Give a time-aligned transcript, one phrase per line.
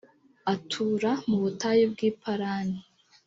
[0.53, 2.79] atura mu butayu bw’i parani